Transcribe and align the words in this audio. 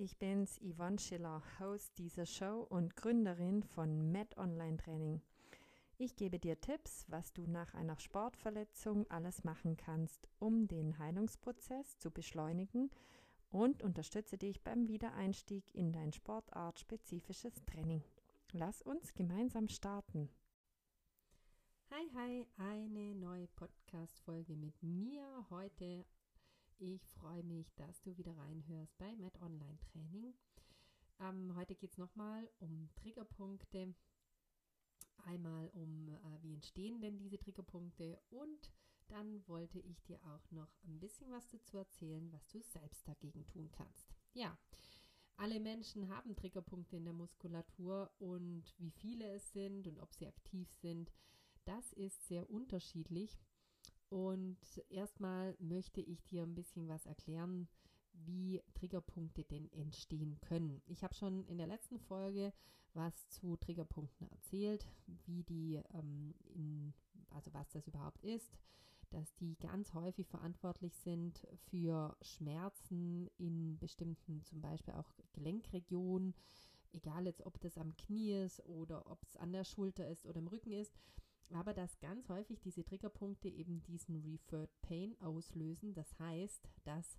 ich 0.00 0.16
bin's, 0.16 0.58
Yvonne 0.62 0.98
Schiller, 0.98 1.42
Host 1.58 1.98
dieser 1.98 2.24
Show 2.24 2.66
und 2.70 2.96
Gründerin 2.96 3.62
von 3.62 4.10
Med 4.10 4.36
Online 4.38 4.78
Training. 4.78 5.20
Ich 5.98 6.16
gebe 6.16 6.38
dir 6.38 6.58
Tipps, 6.58 7.04
was 7.08 7.34
du 7.34 7.46
nach 7.46 7.74
einer 7.74 7.98
Sportverletzung 7.98 9.06
alles 9.10 9.44
machen 9.44 9.76
kannst, 9.76 10.26
um 10.38 10.66
den 10.66 10.98
Heilungsprozess 10.98 11.98
zu 11.98 12.10
beschleunigen 12.10 12.90
und 13.50 13.82
unterstütze 13.82 14.38
dich 14.38 14.62
beim 14.64 14.88
Wiedereinstieg 14.88 15.64
in 15.74 15.92
dein 15.92 16.14
sportartspezifisches 16.14 17.62
Training. 17.66 18.02
Lass 18.52 18.80
uns 18.80 19.12
gemeinsam 19.12 19.68
starten. 19.68 20.30
Hi, 21.90 22.10
hi, 22.14 22.46
eine 22.56 23.14
neue 23.16 23.48
Podcast-Folge 23.48 24.56
mit 24.56 24.82
mir 24.82 25.46
heute 25.50 26.06
ich 26.80 27.06
freue 27.10 27.42
mich, 27.42 27.74
dass 27.74 28.00
du 28.00 28.16
wieder 28.16 28.36
reinhörst 28.36 28.96
bei 28.96 29.14
Med 29.16 29.38
Online 29.42 29.78
Training. 29.92 30.34
Ähm, 31.20 31.54
heute 31.54 31.74
geht 31.74 31.92
es 31.92 31.98
nochmal 31.98 32.50
um 32.58 32.88
Triggerpunkte. 32.96 33.94
Einmal 35.18 35.68
um, 35.74 36.08
äh, 36.08 36.42
wie 36.42 36.54
entstehen 36.54 37.02
denn 37.02 37.18
diese 37.18 37.38
Triggerpunkte 37.38 38.18
und 38.30 38.72
dann 39.08 39.46
wollte 39.46 39.78
ich 39.78 40.02
dir 40.04 40.18
auch 40.24 40.50
noch 40.50 40.72
ein 40.84 40.98
bisschen 40.98 41.30
was 41.30 41.46
dazu 41.48 41.76
erzählen, 41.76 42.32
was 42.32 42.48
du 42.48 42.62
selbst 42.62 43.06
dagegen 43.06 43.44
tun 43.46 43.70
kannst. 43.70 44.14
Ja, 44.32 44.56
alle 45.36 45.60
Menschen 45.60 46.08
haben 46.08 46.34
Triggerpunkte 46.34 46.96
in 46.96 47.04
der 47.04 47.12
Muskulatur 47.12 48.10
und 48.18 48.74
wie 48.78 48.90
viele 48.90 49.30
es 49.32 49.52
sind 49.52 49.86
und 49.86 49.98
ob 49.98 50.14
sie 50.14 50.26
aktiv 50.26 50.72
sind, 50.72 51.12
das 51.64 51.92
ist 51.92 52.26
sehr 52.26 52.48
unterschiedlich. 52.48 53.38
Und 54.10 54.58
erstmal 54.88 55.56
möchte 55.60 56.00
ich 56.00 56.24
dir 56.24 56.42
ein 56.42 56.54
bisschen 56.54 56.88
was 56.88 57.06
erklären, 57.06 57.68
wie 58.12 58.60
Triggerpunkte 58.74 59.44
denn 59.44 59.70
entstehen 59.72 60.38
können. 60.40 60.82
Ich 60.86 61.04
habe 61.04 61.14
schon 61.14 61.46
in 61.46 61.58
der 61.58 61.68
letzten 61.68 61.98
Folge 61.98 62.52
was 62.92 63.28
zu 63.28 63.56
Triggerpunkten 63.56 64.28
erzählt, 64.30 64.84
wie 65.26 65.44
die, 65.44 65.80
ähm, 65.94 66.34
in, 66.54 66.92
also 67.30 67.54
was 67.54 67.70
das 67.70 67.86
überhaupt 67.86 68.24
ist, 68.24 68.58
dass 69.10 69.32
die 69.36 69.56
ganz 69.58 69.94
häufig 69.94 70.28
verantwortlich 70.28 70.96
sind 70.96 71.46
für 71.70 72.16
Schmerzen 72.20 73.28
in 73.38 73.78
bestimmten, 73.78 74.42
zum 74.42 74.60
Beispiel 74.60 74.94
auch 74.94 75.14
Gelenkregionen, 75.32 76.34
egal 76.92 77.26
jetzt, 77.26 77.46
ob 77.46 77.60
das 77.60 77.78
am 77.78 77.96
Knie 77.96 78.32
ist 78.32 78.64
oder 78.66 79.08
ob 79.08 79.22
es 79.22 79.36
an 79.36 79.52
der 79.52 79.64
Schulter 79.64 80.08
ist 80.08 80.26
oder 80.26 80.40
im 80.40 80.48
Rücken 80.48 80.72
ist 80.72 80.98
aber 81.54 81.74
dass 81.74 81.98
ganz 82.00 82.28
häufig 82.28 82.60
diese 82.60 82.84
Triggerpunkte 82.84 83.48
eben 83.48 83.82
diesen 83.82 84.16
Referred 84.22 84.70
Pain 84.82 85.20
auslösen. 85.20 85.94
Das 85.94 86.18
heißt, 86.18 86.68
dass 86.84 87.18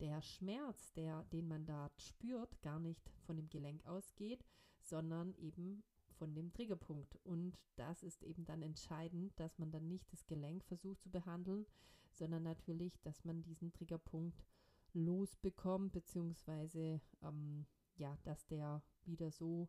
der 0.00 0.20
Schmerz, 0.22 0.92
der, 0.94 1.24
den 1.32 1.48
man 1.48 1.66
da 1.66 1.90
spürt, 1.96 2.60
gar 2.62 2.78
nicht 2.78 3.10
von 3.26 3.36
dem 3.36 3.48
Gelenk 3.48 3.86
ausgeht, 3.86 4.44
sondern 4.80 5.34
eben 5.34 5.84
von 6.12 6.34
dem 6.34 6.52
Triggerpunkt. 6.52 7.18
Und 7.24 7.58
das 7.76 8.02
ist 8.02 8.22
eben 8.22 8.44
dann 8.44 8.62
entscheidend, 8.62 9.38
dass 9.38 9.58
man 9.58 9.70
dann 9.70 9.88
nicht 9.88 10.12
das 10.12 10.26
Gelenk 10.26 10.64
versucht 10.64 11.02
zu 11.02 11.10
behandeln, 11.10 11.66
sondern 12.10 12.42
natürlich, 12.42 13.00
dass 13.02 13.24
man 13.24 13.42
diesen 13.42 13.72
Triggerpunkt 13.72 14.44
losbekommt, 14.92 15.92
beziehungsweise 15.92 17.00
ähm, 17.22 17.66
ja, 17.96 18.16
dass 18.24 18.46
der 18.46 18.82
wieder 19.04 19.30
so 19.30 19.68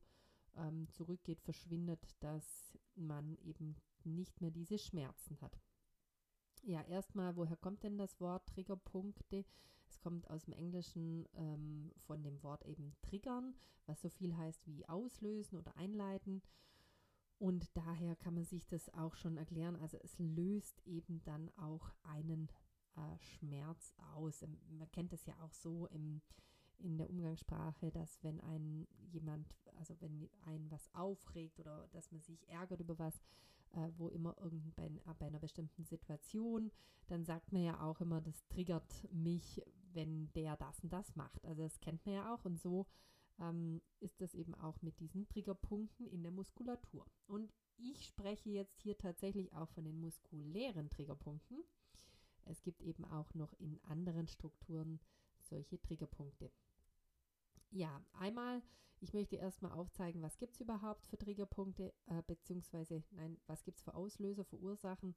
ähm, 0.56 0.88
zurückgeht, 0.91 1.41
verschwindet, 1.41 2.16
dass 2.19 2.78
man 2.95 3.38
eben 3.38 3.75
nicht 4.06 4.42
mehr 4.42 4.52
diese 4.52 4.78
Schmerzen 4.78 5.40
hat. 5.42 5.59
Ja, 6.62 6.82
erstmal, 6.84 7.36
woher 7.36 7.58
kommt 7.58 7.84
denn 7.84 7.98
das 7.98 8.20
Wort 8.20 8.48
Triggerpunkte? 8.48 9.46
Es 9.90 10.00
kommt 10.00 10.30
aus 10.30 10.46
dem 10.46 10.54
Englischen 10.54 11.28
ähm, 11.36 11.92
von 12.08 12.24
dem 12.24 12.42
Wort 12.42 12.66
eben 12.66 12.96
triggern, 13.02 13.54
was 13.86 14.02
so 14.02 14.09
viel 14.09 14.36
heißt 14.36 14.66
wie 14.66 14.88
auslösen 14.88 15.58
oder 15.58 15.76
einleiten. 15.76 16.42
Und 17.38 17.76
daher 17.76 18.16
kann 18.16 18.36
man 18.36 18.46
sich 18.46 18.66
das 18.66 18.94
auch 18.94 19.16
schon 19.16 19.36
erklären. 19.38 19.76
Also 19.76 19.98
es 19.98 20.18
löst 20.20 20.81
eben 20.85 21.22
dann 21.25 21.52
auch 21.58 21.91
einen 22.03 22.47
äh, 22.96 23.20
Schmerz 23.20 23.94
aus. 24.16 24.41
Ähm, 24.41 24.58
man 24.70 24.90
kennt 24.91 25.12
das 25.12 25.25
ja 25.25 25.35
auch 25.41 25.53
so 25.53 25.88
im 25.88 26.22
in 26.84 26.97
der 26.97 27.09
Umgangssprache, 27.09 27.91
dass 27.91 28.22
wenn 28.24 28.40
ein 28.41 28.88
jemand, 29.12 29.47
also 29.78 29.96
wenn 30.02 30.30
ein 30.46 30.70
was 30.70 30.94
aufregt 30.94 31.59
oder 31.59 31.88
dass 31.91 32.12
man 32.12 32.22
sich 32.22 32.47
ärgert 32.50 32.81
über 32.81 32.97
was, 33.00 33.22
äh, 33.73 33.89
wo 33.97 34.07
immer 34.09 34.35
irgend 34.39 34.75
bei, 34.75 34.89
bei 35.19 35.28
einer 35.28 35.39
bestimmten 35.39 35.84
Situation, 35.84 36.72
dann 37.07 37.25
sagt 37.25 37.51
man 37.51 37.63
ja 37.63 37.81
auch 37.81 38.00
immer, 38.01 38.22
das 38.22 38.47
triggert 38.47 39.07
mich, 39.11 39.61
wenn 39.94 40.31
der 40.34 40.57
das 40.57 40.79
und 40.81 40.91
das 40.91 41.16
macht. 41.16 41.45
Also 41.45 41.63
das 41.63 41.79
kennt 41.79 42.06
man 42.06 42.16
ja 42.16 42.34
auch 42.34 42.45
und 42.45 42.59
so 42.59 42.88
ähm, 43.39 43.81
ist 44.00 44.22
das 44.22 44.34
eben 44.34 44.53
auch 44.56 44.81
mit 44.81 45.00
diesen 45.00 45.28
Triggerpunkten 45.28 46.07
in 46.07 46.23
der 46.23 46.31
Muskulatur. 46.31 47.06
Und 47.28 47.51
ich 47.78 48.06
spreche 48.06 48.50
jetzt 48.50 48.79
hier 48.79 48.97
tatsächlich 48.97 49.53
auch 49.53 49.69
von 49.69 49.84
den 49.84 50.00
muskulären 50.00 50.90
Triggerpunkten. 50.90 51.63
Es 52.45 52.61
gibt 52.61 52.81
eben 52.81 53.05
auch 53.05 53.34
noch 53.34 53.53
in 53.59 53.79
anderen 53.84 54.28
Strukturen 54.28 55.00
solche 55.41 55.81
Triggerpunkte. 55.81 56.51
Ja, 57.75 58.06
einmal, 58.13 58.61
ich 59.00 59.13
möchte 59.13 59.35
erstmal 59.35 59.72
aufzeigen, 59.72 60.22
was 60.22 60.38
gibt 60.38 60.53
es 60.53 60.61
überhaupt 60.61 61.07
für 61.07 61.17
Triggerpunkte, 61.17 61.91
äh, 62.06 62.22
beziehungsweise, 62.28 63.03
nein, 63.09 63.39
was 63.47 63.63
gibt 63.63 63.79
es 63.79 63.84
für 63.84 63.95
Auslöser, 63.95 64.45
für 64.45 64.59
Ursachen. 64.59 65.16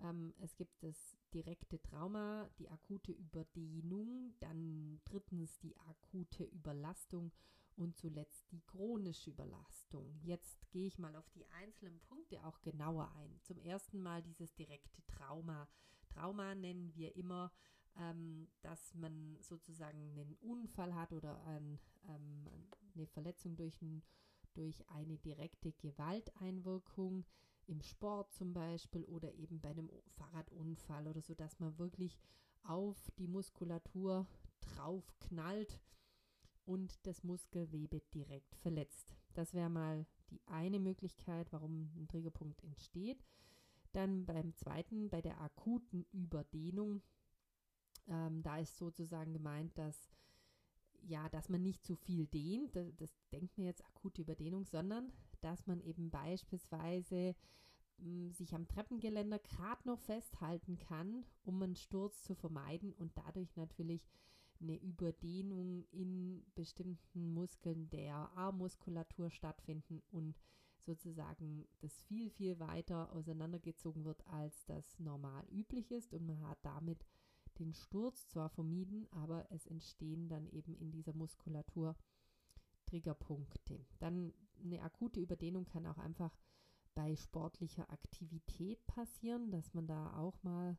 Ähm, 0.00 0.34
es 0.40 0.56
gibt 0.56 0.82
das 0.82 1.16
direkte 1.32 1.80
Trauma, 1.80 2.48
die 2.58 2.68
akute 2.68 3.12
Überdehnung, 3.12 4.34
dann 4.40 5.00
drittens 5.04 5.60
die 5.60 5.76
akute 5.76 6.42
Überlastung 6.42 7.30
und 7.76 7.96
zuletzt 7.96 8.50
die 8.50 8.62
chronische 8.62 9.30
Überlastung. 9.30 10.18
Jetzt 10.20 10.68
gehe 10.72 10.88
ich 10.88 10.98
mal 10.98 11.14
auf 11.14 11.30
die 11.30 11.46
einzelnen 11.62 12.00
Punkte 12.00 12.44
auch 12.44 12.60
genauer 12.60 13.12
ein. 13.12 13.40
Zum 13.42 13.60
ersten 13.60 14.00
Mal 14.00 14.20
dieses 14.20 14.52
direkte 14.56 15.06
Trauma. 15.06 15.68
Trauma 16.08 16.56
nennen 16.56 16.92
wir 16.96 17.14
immer 17.14 17.52
ähm, 17.98 18.48
dass 18.62 18.94
man 18.94 19.36
sozusagen 19.40 19.98
einen 19.98 20.36
Unfall 20.40 20.94
hat 20.94 21.12
oder 21.12 21.42
ein, 21.44 21.78
ähm, 22.08 22.46
eine 22.94 23.06
Verletzung 23.06 23.56
durch, 23.56 23.80
ein, 23.82 24.02
durch 24.54 24.88
eine 24.88 25.18
direkte 25.18 25.72
Gewalteinwirkung 25.72 27.24
im 27.66 27.80
Sport 27.80 28.32
zum 28.32 28.52
Beispiel 28.52 29.04
oder 29.04 29.32
eben 29.34 29.60
bei 29.60 29.70
einem 29.70 29.90
Fahrradunfall 30.16 31.06
oder 31.06 31.22
so, 31.22 31.34
dass 31.34 31.58
man 31.60 31.78
wirklich 31.78 32.18
auf 32.62 33.10
die 33.18 33.28
Muskulatur 33.28 34.26
drauf 34.60 35.14
knallt 35.20 35.80
und 36.64 37.06
das 37.06 37.22
Muskelgewebe 37.24 38.00
direkt 38.14 38.54
verletzt. 38.56 39.14
Das 39.34 39.52
wäre 39.54 39.70
mal 39.70 40.06
die 40.30 40.40
eine 40.46 40.78
Möglichkeit, 40.78 41.52
warum 41.52 41.90
ein 41.96 42.08
Triggerpunkt 42.08 42.62
entsteht. 42.62 43.24
Dann 43.92 44.24
beim 44.24 44.54
zweiten, 44.54 45.08
bei 45.08 45.20
der 45.20 45.40
akuten 45.40 46.04
Überdehnung, 46.12 47.02
ähm, 48.08 48.42
da 48.42 48.58
ist 48.58 48.76
sozusagen 48.76 49.32
gemeint, 49.32 49.76
dass 49.78 50.10
ja, 51.06 51.28
dass 51.28 51.48
man 51.48 51.62
nicht 51.62 51.84
zu 51.84 51.96
viel 51.96 52.26
dehnt, 52.26 52.74
das, 52.74 52.94
das 52.96 53.14
denkt 53.30 53.56
man 53.58 53.66
jetzt 53.66 53.84
akute 53.84 54.22
Überdehnung, 54.22 54.64
sondern 54.64 55.12
dass 55.42 55.66
man 55.66 55.80
eben 55.80 56.10
beispielsweise 56.10 57.34
hm, 57.98 58.32
sich 58.32 58.54
am 58.54 58.66
Treppengeländer 58.66 59.38
gerade 59.38 59.86
noch 59.86 60.00
festhalten 60.00 60.78
kann, 60.78 61.26
um 61.42 61.62
einen 61.62 61.76
Sturz 61.76 62.22
zu 62.22 62.34
vermeiden 62.34 62.92
und 62.94 63.12
dadurch 63.16 63.54
natürlich 63.56 64.08
eine 64.60 64.76
Überdehnung 64.76 65.84
in 65.90 66.42
bestimmten 66.54 67.34
Muskeln 67.34 67.90
der 67.90 68.14
Armmuskulatur 68.34 69.30
stattfinden 69.30 70.02
und 70.10 70.40
sozusagen 70.78 71.66
das 71.80 72.00
viel, 72.02 72.30
viel 72.30 72.58
weiter 72.60 73.12
auseinandergezogen 73.12 74.04
wird, 74.04 74.26
als 74.26 74.64
das 74.66 74.98
normal 74.98 75.44
üblich 75.50 75.90
ist. 75.90 76.14
Und 76.14 76.26
man 76.26 76.46
hat 76.48 76.58
damit 76.62 77.04
den 77.58 77.74
Sturz 77.74 78.28
zwar 78.28 78.48
vermieden, 78.48 79.06
aber 79.10 79.50
es 79.50 79.66
entstehen 79.66 80.28
dann 80.28 80.46
eben 80.48 80.74
in 80.76 80.90
dieser 80.90 81.14
Muskulatur 81.14 81.96
Triggerpunkte. 82.86 83.84
Dann 83.98 84.32
eine 84.62 84.82
akute 84.82 85.20
Überdehnung 85.20 85.64
kann 85.64 85.86
auch 85.86 85.98
einfach 85.98 86.36
bei 86.94 87.16
sportlicher 87.16 87.90
Aktivität 87.90 88.86
passieren, 88.86 89.50
dass 89.50 89.74
man 89.74 89.86
da 89.86 90.16
auch 90.16 90.42
mal 90.42 90.78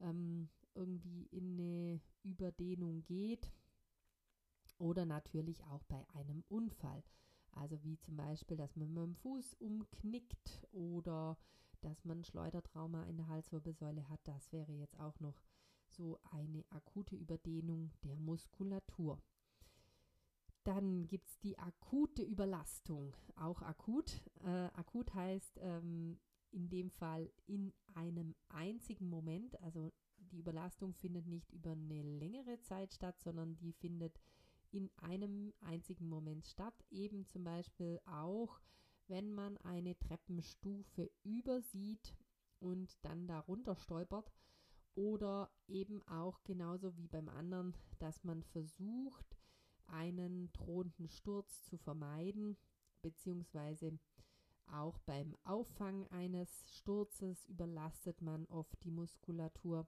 ähm, 0.00 0.48
irgendwie 0.74 1.26
in 1.26 1.58
eine 1.58 2.00
Überdehnung 2.22 3.04
geht. 3.04 3.52
Oder 4.78 5.04
natürlich 5.04 5.64
auch 5.64 5.82
bei 5.84 6.08
einem 6.10 6.44
Unfall. 6.48 7.02
Also 7.50 7.82
wie 7.82 7.98
zum 7.98 8.16
Beispiel, 8.16 8.56
dass 8.56 8.76
man 8.76 8.92
mit 8.92 9.02
dem 9.02 9.14
Fuß 9.16 9.54
umknickt 9.54 10.64
oder 10.70 11.36
dass 11.80 12.04
man 12.04 12.24
Schleudertrauma 12.24 13.04
in 13.04 13.16
der 13.16 13.28
Halswirbelsäule 13.28 14.08
hat. 14.08 14.20
Das 14.24 14.52
wäre 14.52 14.72
jetzt 14.72 14.98
auch 15.00 15.18
noch 15.18 15.42
so 15.98 16.18
eine 16.30 16.64
akute 16.70 17.16
Überdehnung 17.16 17.90
der 18.04 18.16
Muskulatur. 18.16 19.20
Dann 20.64 21.08
gibt 21.08 21.28
es 21.28 21.38
die 21.40 21.58
akute 21.58 22.22
Überlastung, 22.22 23.14
auch 23.36 23.62
akut. 23.62 24.22
Äh, 24.44 24.68
akut 24.74 25.12
heißt 25.14 25.58
ähm, 25.60 26.18
in 26.50 26.68
dem 26.68 26.90
Fall 26.90 27.30
in 27.46 27.72
einem 27.94 28.34
einzigen 28.48 29.08
Moment, 29.08 29.60
also 29.60 29.92
die 30.18 30.38
Überlastung 30.38 30.94
findet 30.94 31.26
nicht 31.26 31.52
über 31.52 31.72
eine 31.72 32.02
längere 32.02 32.60
Zeit 32.60 32.92
statt, 32.94 33.18
sondern 33.20 33.56
die 33.56 33.72
findet 33.72 34.20
in 34.70 34.90
einem 34.96 35.52
einzigen 35.60 36.08
Moment 36.08 36.46
statt. 36.46 36.84
Eben 36.90 37.26
zum 37.26 37.44
Beispiel 37.44 38.00
auch, 38.06 38.60
wenn 39.06 39.32
man 39.32 39.56
eine 39.58 39.98
Treppenstufe 39.98 41.10
übersieht 41.24 42.14
und 42.60 42.98
dann 43.02 43.26
darunter 43.26 43.74
stolpert. 43.76 44.30
Oder 44.98 45.48
eben 45.68 46.02
auch 46.08 46.42
genauso 46.42 46.96
wie 46.96 47.06
beim 47.06 47.28
anderen, 47.28 47.72
dass 48.00 48.24
man 48.24 48.42
versucht, 48.42 49.38
einen 49.86 50.52
drohenden 50.52 51.08
Sturz 51.08 51.62
zu 51.62 51.76
vermeiden, 51.76 52.56
beziehungsweise 53.00 53.96
auch 54.66 54.98
beim 54.98 55.36
Auffangen 55.44 56.08
eines 56.08 56.64
Sturzes 56.72 57.46
überlastet 57.46 58.20
man 58.22 58.44
oft 58.46 58.82
die 58.82 58.90
Muskulatur 58.90 59.86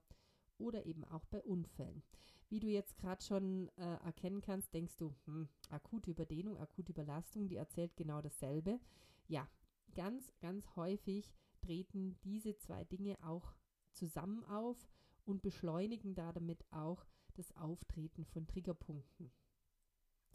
oder 0.57 0.85
eben 0.85 1.03
auch 1.03 1.25
bei 1.25 1.43
Unfällen. 1.43 2.03
Wie 2.47 2.61
du 2.61 2.67
jetzt 2.67 2.97
gerade 2.97 3.21
schon 3.21 3.67
äh, 3.75 3.95
erkennen 4.05 4.39
kannst, 4.39 4.73
denkst 4.73 4.95
du, 4.95 5.13
hm, 5.25 5.49
akute 5.71 6.11
Überdehnung, 6.11 6.57
akute 6.57 6.93
Überlastung, 6.93 7.49
die 7.49 7.57
erzählt 7.57 7.97
genau 7.97 8.21
dasselbe. 8.21 8.79
Ja, 9.27 9.45
ganz, 9.93 10.31
ganz 10.39 10.73
häufig 10.77 11.33
treten 11.59 12.17
diese 12.23 12.55
zwei 12.55 12.85
Dinge 12.85 13.17
auch 13.21 13.53
zusammen 13.91 14.45
auf 14.45 14.87
und 15.31 15.41
beschleunigen 15.41 16.13
damit 16.13 16.63
auch 16.71 17.05
das 17.35 17.55
Auftreten 17.55 18.25
von 18.25 18.45
Triggerpunkten. 18.45 19.31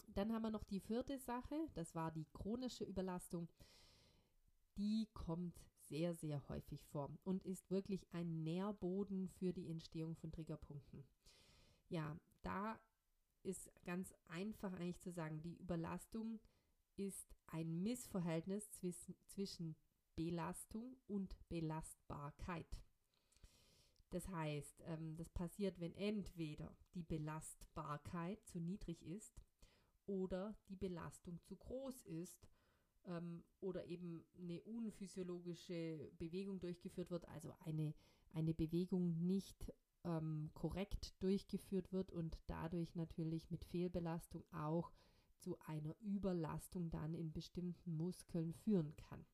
Dann 0.09 0.33
haben 0.33 0.43
wir 0.43 0.51
noch 0.51 0.65
die 0.65 0.81
vierte 0.81 1.19
Sache, 1.19 1.69
das 1.75 1.95
war 1.95 2.11
die 2.11 2.27
chronische 2.33 2.85
Überlastung. 2.85 3.49
Die 4.79 5.09
kommt 5.13 5.61
sehr, 5.89 6.15
sehr 6.15 6.47
häufig 6.49 6.85
vor 6.87 7.11
und 7.25 7.45
ist 7.45 7.71
wirklich 7.71 8.07
ein 8.13 8.43
Nährboden 8.43 9.29
für 9.29 9.53
die 9.53 9.69
Entstehung 9.69 10.17
von 10.17 10.33
Triggerpunkten. 10.33 11.05
Ja, 11.89 12.19
da 12.43 12.79
ist 13.43 13.71
ganz 13.85 14.13
einfach 14.29 14.73
eigentlich 14.73 15.01
zu 15.01 15.13
sagen, 15.13 15.41
die 15.43 15.57
Überlastung 15.57 16.41
ist 16.97 17.37
ein 17.47 17.83
Missverhältnis 17.83 18.71
zwischen, 18.71 19.77
Belastung 20.17 20.97
und 21.07 21.37
Belastbarkeit. 21.51 22.86
Das 24.11 24.29
heißt, 24.29 24.83
ähm, 24.87 25.17
das 25.17 25.29
passiert, 25.31 25.81
wenn 25.81 25.95
entweder 25.95 26.77
die 26.95 27.03
Belastbarkeit 27.03 28.45
zu 28.47 28.61
niedrig 28.61 29.03
ist 29.03 29.41
oder 30.07 30.57
die 30.69 30.77
Belastung 30.77 31.41
zu 31.43 31.57
groß 31.57 32.03
ist 32.03 32.49
ähm, 33.07 33.45
oder 33.61 33.85
eben 33.87 34.25
eine 34.39 34.63
unphysiologische 34.63 36.11
Bewegung 36.19 36.61
durchgeführt 36.61 37.11
wird, 37.11 37.27
also 37.29 37.53
eine, 37.61 37.95
eine 38.33 38.55
Bewegung 38.55 39.27
nicht 39.27 39.73
ähm, 40.05 40.51
korrekt 40.55 41.15
durchgeführt 41.21 41.93
wird 41.93 42.13
und 42.13 42.39
dadurch 42.47 42.95
natürlich 42.95 43.51
mit 43.51 43.65
Fehlbelastung 43.65 44.45
auch 44.53 44.93
zu 45.39 45.59
einer 45.67 45.95
Überlastung 46.01 46.91
dann 46.91 47.15
in 47.15 47.33
bestimmten 47.33 47.97
Muskeln 47.97 48.55
führen 48.55 48.95
kann. 48.97 49.27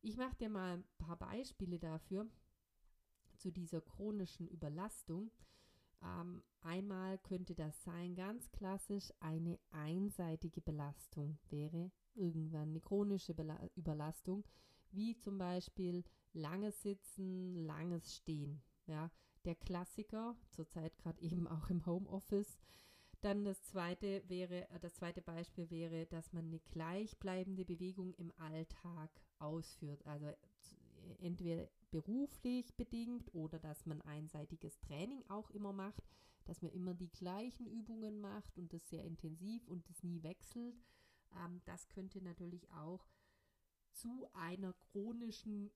Ich 0.00 0.16
mache 0.16 0.36
dir 0.36 0.48
mal 0.48 0.78
ein 0.78 0.84
paar 0.98 1.16
Beispiele 1.16 1.78
dafür 1.78 2.28
zu 3.38 3.50
dieser 3.50 3.80
chronischen 3.80 4.48
Überlastung. 4.48 5.30
Ähm, 6.02 6.42
einmal 6.60 7.18
könnte 7.18 7.54
das 7.54 7.82
sein, 7.82 8.14
ganz 8.14 8.50
klassisch, 8.52 9.12
eine 9.20 9.58
einseitige 9.70 10.60
Belastung 10.60 11.38
wäre 11.50 11.90
irgendwann 12.18 12.70
eine 12.70 12.80
chronische 12.80 13.34
Bela 13.34 13.58
Überlastung, 13.76 14.44
wie 14.90 15.16
zum 15.16 15.38
Beispiel 15.38 16.04
langes 16.32 16.82
Sitzen, 16.82 17.54
langes 17.56 18.16
Stehen. 18.16 18.62
Ja, 18.86 19.10
der 19.44 19.54
Klassiker, 19.54 20.36
zurzeit 20.50 20.96
gerade 20.98 21.20
eben 21.20 21.46
auch 21.46 21.70
im 21.70 21.86
Homeoffice. 21.86 22.58
Dann 23.20 23.44
das 23.44 23.62
zweite 23.62 24.22
wäre, 24.28 24.68
äh, 24.70 24.80
das 24.80 24.94
zweite 24.94 25.22
Beispiel 25.22 25.70
wäre, 25.70 26.06
dass 26.06 26.32
man 26.32 26.46
eine 26.46 26.60
gleichbleibende 26.70 27.64
Bewegung 27.64 28.14
im 28.14 28.32
Alltag 28.36 29.10
ausführt. 29.38 30.04
Also 30.06 30.26
entweder 31.18 31.68
beruflich 31.90 32.74
bedingt 32.76 33.32
oder 33.34 33.58
dass 33.58 33.86
man 33.86 34.02
einseitiges 34.02 34.78
Training 34.80 35.24
auch 35.28 35.50
immer 35.50 35.72
macht, 35.72 36.02
dass 36.44 36.62
man 36.62 36.72
immer 36.72 36.94
die 36.94 37.10
gleichen 37.10 37.66
Übungen 37.66 38.20
macht 38.20 38.58
und 38.58 38.72
das 38.72 38.88
sehr 38.88 39.04
intensiv 39.04 39.66
und 39.68 39.88
das 39.88 40.02
nie 40.02 40.22
wechselt. 40.22 40.76
Ähm, 41.36 41.60
das 41.64 41.88
könnte 41.88 42.22
natürlich 42.22 42.70
auch 42.72 43.06
zu 43.92 44.26
einer 44.32 44.72
chronischen 44.74 45.70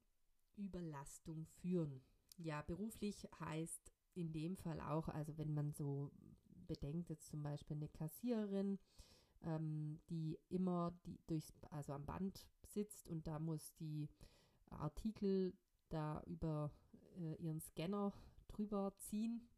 Überlastung 0.56 1.47
führen. 1.47 2.03
Ja, 2.38 2.62
beruflich 2.62 3.29
heißt 3.41 3.93
in 4.14 4.32
dem 4.32 4.56
Fall 4.56 4.81
auch, 4.81 5.09
also 5.09 5.37
wenn 5.38 5.53
man 5.53 5.73
so 5.73 6.11
bedenkt, 6.67 7.11
jetzt 7.11 7.26
zum 7.26 7.43
Beispiel 7.43 7.76
eine 7.76 7.88
Kassiererin, 7.88 8.79
ähm, 9.43 10.00
die 10.09 10.38
immer 10.49 10.93
die 11.05 11.19
durchs, 11.26 11.53
also 11.70 11.93
am 11.93 12.06
Band 12.06 12.47
sitzt 12.67 13.09
und 13.09 13.26
da 13.26 13.38
muss 13.38 13.75
die 13.75 14.09
Artikel 14.70 15.53
da 15.93 16.23
über 16.27 16.71
äh, 17.19 17.35
ihren 17.37 17.61
Scanner 17.61 18.12
drüber 18.49 18.93
ziehen. 18.99 19.49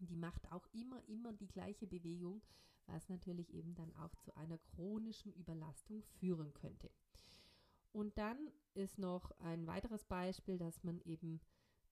Die 0.00 0.16
macht 0.16 0.50
auch 0.52 0.66
immer, 0.72 1.02
immer 1.08 1.32
die 1.32 1.48
gleiche 1.48 1.86
Bewegung, 1.86 2.42
was 2.86 3.08
natürlich 3.08 3.52
eben 3.52 3.74
dann 3.74 3.94
auch 3.96 4.14
zu 4.16 4.34
einer 4.36 4.58
chronischen 4.58 5.32
Überlastung 5.34 6.02
führen 6.18 6.54
könnte. 6.54 6.90
Und 7.92 8.16
dann 8.16 8.38
ist 8.74 8.98
noch 8.98 9.32
ein 9.40 9.66
weiteres 9.66 10.04
Beispiel, 10.04 10.58
dass 10.58 10.84
man 10.84 11.00
eben 11.00 11.40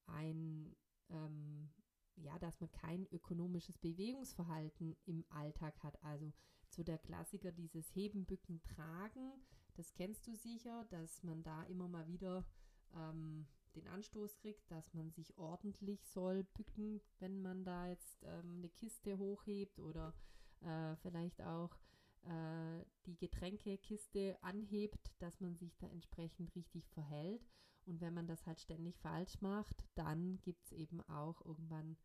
ein, 0.06 0.76
ähm, 1.10 1.70
ja, 2.16 2.38
dass 2.38 2.60
man 2.60 2.70
kein 2.70 3.06
ökonomisches 3.10 3.78
Bewegungsverhalten 3.78 4.96
im 5.04 5.24
Alltag 5.30 5.82
hat. 5.82 6.02
Also 6.04 6.32
so 6.68 6.82
der 6.82 6.98
Klassiker 6.98 7.50
dieses 7.50 7.94
Heben, 7.94 8.24
Bücken, 8.24 8.62
Tragen, 8.62 9.32
das 9.74 9.92
kennst 9.94 10.26
du 10.26 10.34
sicher, 10.34 10.84
dass 10.90 11.22
man 11.22 11.42
da 11.42 11.62
immer 11.64 11.88
mal 11.88 12.06
wieder 12.06 12.46
ähm, 12.96 13.46
den 13.74 13.86
Anstoß 13.88 14.36
kriegt, 14.38 14.70
dass 14.70 14.92
man 14.94 15.10
sich 15.10 15.36
ordentlich 15.36 16.04
soll 16.06 16.44
bücken, 16.44 17.00
wenn 17.18 17.42
man 17.42 17.64
da 17.64 17.88
jetzt 17.88 18.22
ähm, 18.24 18.56
eine 18.58 18.70
Kiste 18.70 19.18
hochhebt 19.18 19.78
oder 19.80 20.14
äh, 20.60 20.96
vielleicht 20.96 21.42
auch 21.42 21.76
äh, 22.22 22.84
die 23.06 23.16
Getränkekiste 23.16 24.38
anhebt, 24.42 25.12
dass 25.18 25.40
man 25.40 25.56
sich 25.56 25.76
da 25.76 25.86
entsprechend 25.88 26.54
richtig 26.56 26.88
verhält. 26.88 27.46
Und 27.84 28.00
wenn 28.00 28.14
man 28.14 28.26
das 28.26 28.46
halt 28.46 28.60
ständig 28.60 28.98
falsch 28.98 29.40
macht, 29.40 29.84
dann 29.94 30.40
gibt 30.42 30.64
es 30.64 30.72
eben 30.72 31.00
auch 31.02 31.40
irgendwann 31.44 31.96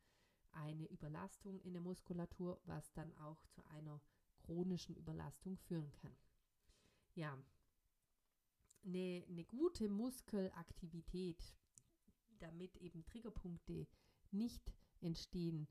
eine 0.52 0.86
Überlastung 0.88 1.60
in 1.62 1.74
der 1.74 1.82
Muskulatur, 1.82 2.62
was 2.66 2.92
dann 2.94 3.12
auch 3.18 3.42
zu 3.48 3.66
einer 3.66 4.00
chronischen 4.44 4.96
Überlastung 4.96 5.58
führen 5.58 5.92
kann. 6.02 6.16
Ja, 7.16 7.38
eine, 8.86 9.24
eine 9.28 9.46
gute 9.46 9.90
Muskelaktivität, 9.90 11.54
damit 12.40 12.76
eben 12.78 13.06
Triggerpunkte 13.06 13.88
nicht 14.32 14.74
entstehen, 15.02 15.68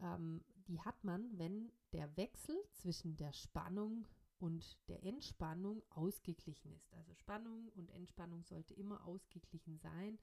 ähm, 0.00 0.44
die 0.66 0.80
hat 0.80 1.04
man, 1.04 1.38
wenn 1.38 1.72
der 1.92 2.16
Wechsel 2.16 2.56
zwischen 2.72 3.16
der 3.16 3.32
Spannung 3.32 4.06
und 4.38 4.76
der 4.88 5.04
Entspannung 5.04 5.82
ausgeglichen 5.90 6.72
ist. 6.72 6.92
Also 6.94 7.14
Spannung 7.14 7.68
und 7.76 7.90
Entspannung 7.90 8.42
sollte 8.44 8.74
immer 8.74 9.04
ausgeglichen 9.06 9.78
sein, 9.78 10.18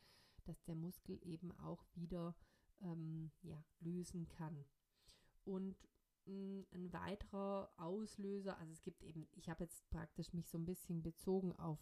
dass 0.45 0.63
der 0.63 0.75
Muskel 0.75 1.19
eben 1.23 1.51
auch 1.59 1.85
wieder 1.93 2.35
ähm, 2.81 3.31
ja, 3.41 3.63
lösen 3.79 4.27
kann. 4.27 4.65
Und 5.45 5.77
mm, 6.25 6.61
ein 6.73 6.91
weiterer 6.91 7.71
Auslöser, 7.77 8.57
also 8.57 8.73
es 8.73 8.81
gibt 8.81 9.03
eben, 9.03 9.27
ich 9.33 9.49
habe 9.49 9.63
jetzt 9.63 9.89
praktisch 9.89 10.33
mich 10.33 10.49
so 10.49 10.57
ein 10.57 10.65
bisschen 10.65 11.01
bezogen 11.01 11.53
auf 11.53 11.79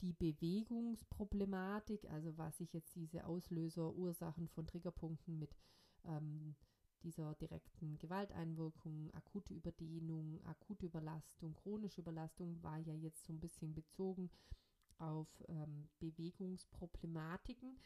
die 0.00 0.12
Bewegungsproblematik, 0.12 2.10
also 2.10 2.36
was 2.36 2.60
ich 2.60 2.72
jetzt 2.72 2.94
diese 2.94 3.26
Auslöser, 3.26 3.94
Ursachen 3.94 4.48
von 4.48 4.66
Triggerpunkten 4.66 5.38
mit 5.38 5.54
ähm, 6.04 6.56
dieser 7.02 7.34
direkten 7.34 7.98
Gewalteinwirkung, 7.98 9.12
akute 9.12 9.54
Überdehnung, 9.54 10.40
akute 10.44 10.86
Überlastung, 10.86 11.54
chronische 11.54 12.00
Überlastung 12.00 12.62
war 12.62 12.78
ja 12.78 12.94
jetzt 12.94 13.24
so 13.24 13.32
ein 13.32 13.40
bisschen 13.40 13.74
bezogen 13.74 14.30
auf 14.98 15.28
ähm, 15.48 15.88
Bewegungsproblematiken. 15.98 17.78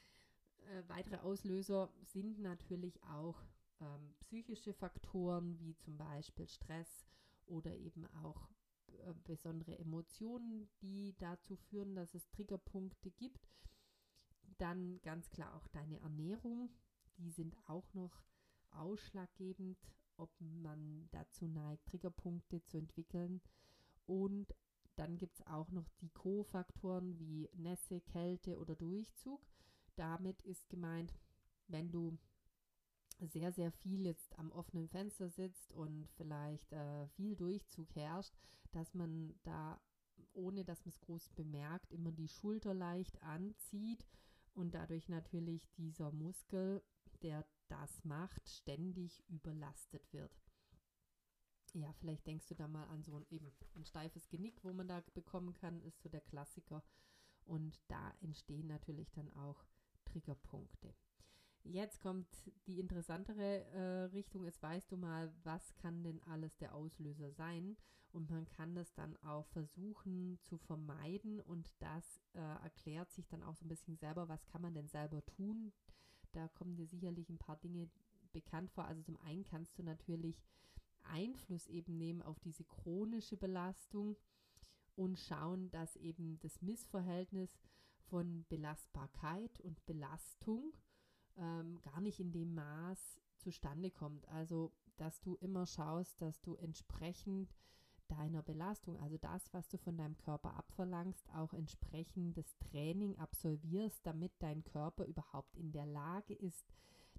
Äh, 0.58 0.82
weitere 0.88 1.18
Auslöser 1.18 1.90
sind 2.04 2.38
natürlich 2.38 3.02
auch 3.04 3.42
ähm, 3.80 4.14
psychische 4.20 4.72
Faktoren 4.72 5.58
wie 5.58 5.76
zum 5.76 5.96
Beispiel 5.96 6.46
Stress 6.48 7.06
oder 7.46 7.74
eben 7.74 8.06
auch 8.22 8.48
äh, 8.88 9.14
besondere 9.24 9.78
Emotionen, 9.78 10.68
die 10.82 11.14
dazu 11.18 11.56
führen, 11.56 11.94
dass 11.94 12.14
es 12.14 12.28
Triggerpunkte 12.30 13.10
gibt. 13.10 13.48
Dann 14.58 15.00
ganz 15.02 15.30
klar 15.30 15.54
auch 15.54 15.68
deine 15.68 16.00
Ernährung, 16.00 16.70
die 17.16 17.30
sind 17.30 17.56
auch 17.66 17.92
noch 17.94 18.22
ausschlaggebend, 18.70 19.78
ob 20.16 20.30
man 20.40 21.08
dazu 21.10 21.46
neigt, 21.46 21.86
Triggerpunkte 21.86 22.64
zu 22.64 22.78
entwickeln. 22.78 23.40
Und 24.06 24.54
dann 24.96 25.16
gibt 25.16 25.38
es 25.38 25.46
auch 25.46 25.70
noch 25.70 25.88
die 26.00 26.10
Co-Faktoren 26.10 27.18
wie 27.18 27.48
Nässe, 27.54 28.00
Kälte 28.00 28.58
oder 28.58 28.74
Durchzug. 28.74 29.46
Damit 29.94 30.42
ist 30.42 30.68
gemeint, 30.68 31.14
wenn 31.68 31.90
du 31.90 32.18
sehr, 33.20 33.52
sehr 33.52 33.72
viel 33.72 34.06
jetzt 34.06 34.38
am 34.38 34.52
offenen 34.52 34.88
Fenster 34.88 35.28
sitzt 35.28 35.72
und 35.72 36.08
vielleicht 36.16 36.72
äh, 36.72 37.08
viel 37.08 37.34
Durchzug 37.36 37.94
herrscht, 37.94 38.34
dass 38.72 38.94
man 38.94 39.34
da, 39.42 39.80
ohne 40.32 40.64
dass 40.64 40.84
man 40.84 40.90
es 40.90 41.00
groß 41.00 41.30
bemerkt, 41.30 41.92
immer 41.92 42.12
die 42.12 42.28
Schulter 42.28 42.74
leicht 42.74 43.20
anzieht 43.22 44.06
und 44.54 44.74
dadurch 44.74 45.08
natürlich 45.08 45.68
dieser 45.76 46.12
Muskel, 46.12 46.82
der 47.22 47.44
das 47.68 48.04
macht, 48.04 48.48
ständig 48.48 49.22
überlastet 49.28 50.12
wird. 50.12 50.32
Ja, 51.74 51.92
vielleicht 51.94 52.26
denkst 52.26 52.46
du 52.48 52.54
da 52.54 52.66
mal 52.66 52.86
an 52.86 53.02
so 53.02 53.16
ein 53.16 53.26
eben 53.30 53.52
ein 53.74 53.84
steifes 53.84 54.28
Genick, 54.28 54.64
wo 54.64 54.72
man 54.72 54.88
da 54.88 55.02
bekommen 55.14 55.52
kann, 55.52 55.82
ist 55.82 56.00
so 56.00 56.08
der 56.08 56.22
Klassiker. 56.22 56.82
Und 57.44 57.78
da 57.88 58.12
entstehen 58.20 58.66
natürlich 58.66 59.10
dann 59.12 59.32
auch 59.34 59.64
Triggerpunkte. 60.04 60.94
Jetzt 61.70 62.00
kommt 62.00 62.26
die 62.66 62.80
interessantere 62.80 63.62
äh, 63.72 64.04
Richtung. 64.04 64.44
Jetzt 64.44 64.62
weißt 64.62 64.90
du 64.90 64.96
mal, 64.96 65.30
was 65.44 65.74
kann 65.74 66.02
denn 66.02 66.18
alles 66.22 66.56
der 66.56 66.74
Auslöser 66.74 67.30
sein? 67.30 67.76
Und 68.10 68.30
man 68.30 68.46
kann 68.48 68.74
das 68.74 68.94
dann 68.94 69.18
auch 69.18 69.46
versuchen 69.48 70.38
zu 70.44 70.56
vermeiden. 70.56 71.40
Und 71.40 71.70
das 71.80 72.22
äh, 72.32 72.38
erklärt 72.38 73.12
sich 73.12 73.28
dann 73.28 73.42
auch 73.42 73.54
so 73.54 73.66
ein 73.66 73.68
bisschen 73.68 73.98
selber, 73.98 74.30
was 74.30 74.46
kann 74.46 74.62
man 74.62 74.72
denn 74.72 74.88
selber 74.88 75.22
tun? 75.26 75.72
Da 76.32 76.48
kommen 76.48 76.74
dir 76.74 76.86
sicherlich 76.86 77.28
ein 77.28 77.38
paar 77.38 77.58
Dinge 77.58 77.90
bekannt 78.32 78.70
vor. 78.70 78.86
Also 78.86 79.02
zum 79.02 79.18
einen 79.18 79.44
kannst 79.44 79.78
du 79.78 79.82
natürlich 79.82 80.42
Einfluss 81.02 81.66
eben 81.66 81.98
nehmen 81.98 82.22
auf 82.22 82.38
diese 82.40 82.64
chronische 82.64 83.36
Belastung 83.36 84.16
und 84.96 85.18
schauen, 85.18 85.70
dass 85.70 85.96
eben 85.96 86.38
das 86.40 86.62
Missverhältnis 86.62 87.58
von 88.08 88.46
Belastbarkeit 88.48 89.60
und 89.60 89.84
Belastung 89.84 90.72
ähm, 91.38 91.80
gar 91.82 92.00
nicht 92.00 92.20
in 92.20 92.32
dem 92.32 92.54
Maß 92.54 93.20
zustande 93.36 93.90
kommt. 93.90 94.28
Also, 94.28 94.72
dass 94.96 95.20
du 95.20 95.36
immer 95.36 95.66
schaust, 95.66 96.20
dass 96.20 96.40
du 96.40 96.54
entsprechend 96.56 97.54
deiner 98.08 98.42
Belastung, 98.42 98.98
also 99.00 99.18
das, 99.18 99.52
was 99.52 99.68
du 99.68 99.76
von 99.76 99.96
deinem 99.96 100.16
Körper 100.16 100.54
abverlangst, 100.56 101.30
auch 101.34 101.52
entsprechend 101.52 102.36
das 102.36 102.56
Training 102.58 103.16
absolvierst, 103.18 104.04
damit 104.06 104.32
dein 104.38 104.64
Körper 104.64 105.04
überhaupt 105.04 105.56
in 105.56 105.72
der 105.72 105.86
Lage 105.86 106.34
ist, 106.34 106.66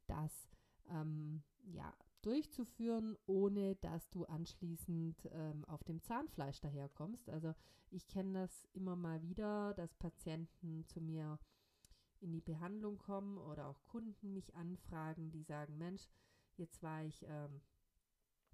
das 0.07 0.49
ähm, 0.89 1.43
ja, 1.71 1.93
durchzuführen, 2.21 3.17
ohne 3.27 3.75
dass 3.77 4.09
du 4.09 4.25
anschließend 4.25 5.29
ähm, 5.31 5.63
auf 5.65 5.83
dem 5.83 6.01
Zahnfleisch 6.01 6.59
daherkommst. 6.59 7.29
Also 7.29 7.53
ich 7.91 8.07
kenne 8.07 8.41
das 8.41 8.67
immer 8.73 8.95
mal 8.95 9.21
wieder, 9.21 9.73
dass 9.75 9.93
Patienten 9.95 10.85
zu 10.85 11.01
mir 11.01 11.39
in 12.21 12.31
die 12.31 12.41
Behandlung 12.41 12.97
kommen 12.97 13.37
oder 13.37 13.67
auch 13.67 13.83
Kunden 13.85 14.33
mich 14.33 14.55
anfragen, 14.55 15.31
die 15.31 15.43
sagen, 15.43 15.77
Mensch, 15.77 16.09
jetzt 16.57 16.81
war 16.83 17.03
ich 17.03 17.25
ähm, 17.27 17.61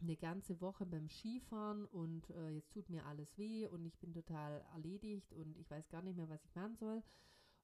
eine 0.02 0.16
ganze 0.18 0.62
Woche 0.62 0.86
beim 0.86 1.10
Skifahren 1.10 1.86
und 1.86 2.30
äh, 2.32 2.50
jetzt 2.50 2.72
tut 2.72 2.90
mir 2.90 3.06
alles 3.06 3.38
weh 3.38 3.68
und 3.68 3.86
ich 3.86 3.98
bin 4.00 4.14
total 4.14 4.64
erledigt 4.74 5.34
und 5.34 5.58
ich 5.58 5.70
weiß 5.70 5.90
gar 5.90 6.02
nicht 6.02 6.18
mehr, 6.18 6.30
was 6.30 6.44
ich 6.44 6.56
machen 6.56 6.76
soll. 6.76 7.04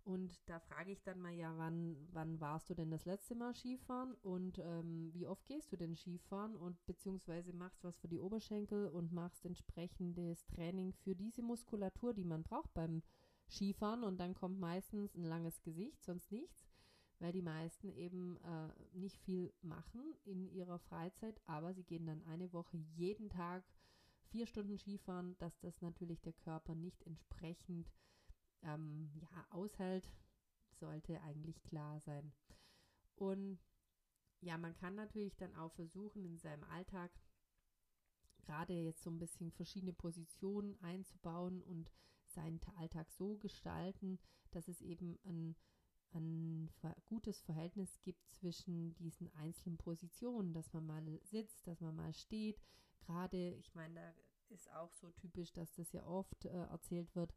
Und 0.03 0.41
da 0.49 0.59
frage 0.59 0.91
ich 0.91 1.03
dann 1.03 1.19
mal, 1.19 1.33
ja, 1.33 1.53
wann, 1.57 1.95
wann 2.11 2.39
warst 2.41 2.69
du 2.69 2.73
denn 2.73 2.89
das 2.89 3.05
letzte 3.05 3.35
Mal 3.35 3.53
Skifahren 3.53 4.15
und 4.23 4.57
ähm, 4.57 5.11
wie 5.13 5.27
oft 5.27 5.45
gehst 5.45 5.71
du 5.71 5.77
denn 5.77 5.95
Skifahren 5.95 6.55
und 6.55 6.83
beziehungsweise 6.87 7.53
machst 7.53 7.83
was 7.83 7.99
für 7.99 8.07
die 8.07 8.19
Oberschenkel 8.19 8.87
und 8.87 9.11
machst 9.11 9.45
entsprechendes 9.45 10.47
Training 10.47 10.91
für 10.93 11.15
diese 11.15 11.43
Muskulatur, 11.43 12.15
die 12.15 12.25
man 12.25 12.41
braucht 12.41 12.73
beim 12.73 12.89
Skifahren 12.89 13.20
und 14.03 14.17
dann 14.19 14.33
kommt 14.33 14.59
meistens 14.59 15.15
ein 15.15 15.25
langes 15.25 15.61
Gesicht, 15.61 16.03
sonst 16.03 16.31
nichts, 16.31 16.69
weil 17.19 17.31
die 17.31 17.41
meisten 17.41 17.89
eben 17.89 18.37
äh, 18.37 18.69
nicht 18.93 19.17
viel 19.19 19.53
machen 19.61 20.15
in 20.23 20.47
ihrer 20.47 20.79
Freizeit, 20.79 21.39
aber 21.45 21.73
sie 21.73 21.83
gehen 21.83 22.05
dann 22.05 22.23
eine 22.23 22.51
Woche 22.53 22.77
jeden 22.77 23.29
Tag 23.29 23.63
vier 24.29 24.47
Stunden 24.47 24.77
Skifahren, 24.77 25.37
dass 25.39 25.59
das 25.59 25.81
natürlich 25.81 26.21
der 26.21 26.33
Körper 26.33 26.75
nicht 26.75 27.05
entsprechend 27.05 27.91
ähm, 28.63 29.11
ja, 29.19 29.45
aushält, 29.49 30.09
sollte 30.79 31.21
eigentlich 31.21 31.61
klar 31.63 31.99
sein. 31.99 32.31
Und 33.15 33.59
ja, 34.39 34.57
man 34.57 34.75
kann 34.75 34.95
natürlich 34.95 35.35
dann 35.35 35.53
auch 35.55 35.71
versuchen, 35.73 36.25
in 36.25 36.37
seinem 36.37 36.63
Alltag 36.63 37.11
gerade 38.39 38.73
jetzt 38.73 39.03
so 39.03 39.11
ein 39.11 39.19
bisschen 39.19 39.51
verschiedene 39.51 39.93
Positionen 39.93 40.75
einzubauen 40.81 41.61
und 41.61 41.91
seinen 42.33 42.59
Alltag 42.77 43.09
so 43.11 43.37
gestalten, 43.37 44.19
dass 44.51 44.67
es 44.67 44.81
eben 44.81 45.17
ein, 45.23 45.55
ein 46.11 46.69
gutes 47.05 47.41
Verhältnis 47.41 48.01
gibt 48.01 48.27
zwischen 48.29 48.93
diesen 48.95 49.33
einzelnen 49.35 49.77
Positionen, 49.77 50.53
dass 50.53 50.73
man 50.73 50.85
mal 50.85 51.03
sitzt, 51.23 51.67
dass 51.67 51.79
man 51.81 51.95
mal 51.95 52.13
steht. 52.13 52.61
Gerade, 53.01 53.53
ich 53.55 53.73
meine, 53.75 53.95
da 53.95 54.13
ist 54.49 54.71
auch 54.73 54.93
so 54.93 55.11
typisch, 55.11 55.53
dass 55.53 55.73
das 55.73 55.91
ja 55.91 56.05
oft 56.05 56.45
äh, 56.45 56.49
erzählt 56.49 57.15
wird, 57.15 57.33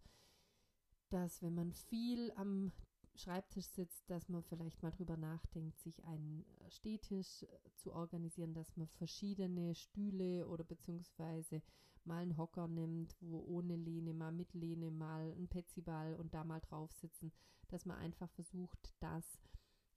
dass 1.10 1.42
wenn 1.42 1.54
man 1.54 1.72
viel 1.72 2.32
am 2.32 2.72
Schreibtisch 3.16 3.66
sitzt, 3.66 4.10
dass 4.10 4.28
man 4.28 4.42
vielleicht 4.42 4.82
mal 4.82 4.90
drüber 4.90 5.16
nachdenkt, 5.16 5.78
sich 5.78 6.04
einen 6.04 6.44
äh, 6.44 6.70
Stehtisch 6.70 7.44
äh, 7.44 7.46
zu 7.76 7.92
organisieren, 7.92 8.54
dass 8.54 8.76
man 8.76 8.88
verschiedene 8.88 9.74
Stühle 9.76 10.48
oder 10.48 10.64
beziehungsweise 10.64 11.62
mal 12.06 12.22
einen 12.22 12.36
Hocker 12.36 12.68
nimmt, 12.68 13.16
wo 13.20 13.40
ohne 13.40 13.76
Lehne, 13.76 14.12
mal 14.12 14.32
mit 14.32 14.54
Lehne, 14.54 14.90
mal 14.90 15.32
ein 15.32 15.48
Petsyball 15.48 16.14
und 16.16 16.34
da 16.34 16.44
mal 16.44 16.60
drauf 16.60 16.92
sitzen, 16.92 17.32
dass 17.68 17.84
man 17.84 17.98
einfach 17.98 18.30
versucht, 18.30 18.94
das 19.00 19.40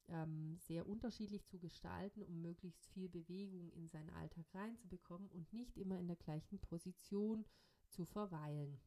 ähm, 0.09 0.57
sehr 0.59 0.87
unterschiedlich 0.87 1.45
zu 1.45 1.59
gestalten, 1.59 2.23
um 2.23 2.41
möglichst 2.41 2.85
viel 2.87 3.09
Bewegung 3.09 3.71
in 3.71 3.87
seinen 3.87 4.09
Alltag 4.11 4.45
reinzubekommen 4.53 5.29
und 5.29 5.51
nicht 5.53 5.77
immer 5.77 5.99
in 5.99 6.07
der 6.07 6.15
gleichen 6.15 6.59
Position 6.59 7.45
zu 7.89 8.05
verweilen. 8.05 8.79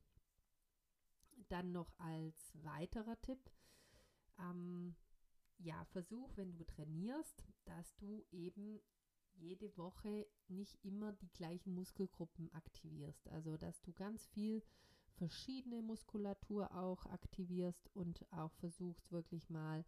Dann 1.48 1.72
noch 1.72 1.92
als 1.98 2.52
weiterer 2.62 3.20
Tipp, 3.22 3.50
ähm, 4.38 4.94
ja, 5.58 5.84
versuch, 5.86 6.30
wenn 6.36 6.52
du 6.52 6.64
trainierst, 6.64 7.44
dass 7.64 7.94
du 7.96 8.24
eben 8.30 8.80
jede 9.40 9.76
Woche 9.76 10.26
nicht 10.48 10.78
immer 10.84 11.12
die 11.12 11.32
gleichen 11.32 11.74
Muskelgruppen 11.74 12.52
aktivierst. 12.52 13.28
Also, 13.28 13.56
dass 13.56 13.80
du 13.82 13.92
ganz 13.92 14.26
viel 14.26 14.62
verschiedene 15.14 15.82
Muskulatur 15.82 16.74
auch 16.74 17.06
aktivierst 17.06 17.88
und 17.94 18.24
auch 18.32 18.52
versuchst 18.54 19.10
wirklich 19.10 19.50
mal 19.50 19.84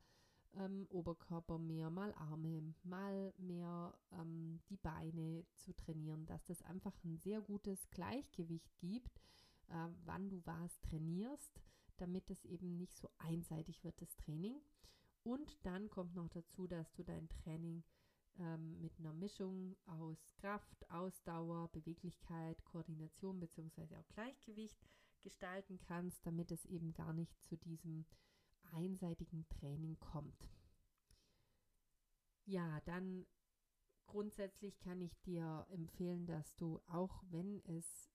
ähm, 0.54 0.86
Oberkörper 0.90 1.58
mehr, 1.58 1.90
mal 1.90 2.12
Arme, 2.14 2.74
mal 2.82 3.32
mehr 3.38 3.94
ähm, 4.12 4.60
die 4.68 4.76
Beine 4.76 5.44
zu 5.54 5.72
trainieren, 5.72 6.26
dass 6.26 6.44
das 6.44 6.62
einfach 6.62 6.92
ein 7.04 7.16
sehr 7.18 7.40
gutes 7.40 7.88
Gleichgewicht 7.90 8.76
gibt 8.78 9.20
äh, 9.72 9.88
wann 10.04 10.28
du 10.28 10.42
was 10.44 10.80
trainierst, 10.80 11.60
damit 11.96 12.30
es 12.30 12.44
eben 12.44 12.76
nicht 12.76 12.96
so 12.96 13.08
einseitig 13.18 13.82
wird, 13.84 14.00
das 14.00 14.14
Training. 14.16 14.60
Und 15.22 15.56
dann 15.64 15.88
kommt 15.88 16.14
noch 16.14 16.28
dazu, 16.28 16.66
dass 16.66 16.92
du 16.92 17.02
dein 17.02 17.28
Training 17.28 17.84
ähm, 18.38 18.80
mit 18.80 18.98
einer 18.98 19.12
Mischung 19.12 19.76
aus 19.86 20.32
Kraft, 20.34 20.90
Ausdauer, 20.90 21.68
Beweglichkeit, 21.68 22.64
Koordination 22.64 23.40
bzw. 23.40 23.96
auch 23.96 24.08
Gleichgewicht 24.08 24.78
gestalten 25.20 25.78
kannst, 25.78 26.26
damit 26.26 26.50
es 26.50 26.64
eben 26.66 26.92
gar 26.94 27.12
nicht 27.12 27.42
zu 27.44 27.56
diesem 27.56 28.04
einseitigen 28.72 29.46
Training 29.48 29.98
kommt. 30.00 30.48
Ja, 32.44 32.80
dann 32.80 33.26
grundsätzlich 34.06 34.78
kann 34.80 35.00
ich 35.00 35.20
dir 35.20 35.66
empfehlen, 35.70 36.26
dass 36.26 36.56
du 36.56 36.80
auch 36.86 37.22
wenn 37.30 37.62
es 37.64 38.12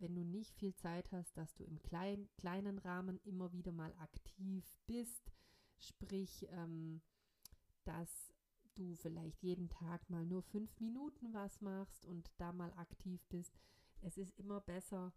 wenn 0.00 0.14
du 0.14 0.24
nicht 0.24 0.56
viel 0.56 0.74
Zeit 0.74 1.12
hast, 1.12 1.36
dass 1.36 1.54
du 1.54 1.64
im 1.64 1.80
klein, 1.82 2.28
kleinen 2.38 2.78
Rahmen 2.78 3.20
immer 3.24 3.52
wieder 3.52 3.70
mal 3.70 3.94
aktiv 3.98 4.64
bist. 4.86 5.30
Sprich, 5.78 6.46
ähm, 6.50 7.02
dass 7.84 8.29
du 8.78 8.96
vielleicht 8.96 9.42
jeden 9.42 9.68
Tag 9.68 10.08
mal 10.10 10.24
nur 10.24 10.42
fünf 10.42 10.78
Minuten 10.80 11.32
was 11.32 11.60
machst 11.60 12.04
und 12.06 12.30
da 12.38 12.52
mal 12.52 12.72
aktiv 12.74 13.24
bist. 13.28 13.58
Es 14.02 14.16
ist 14.16 14.38
immer 14.38 14.60
besser, 14.60 15.12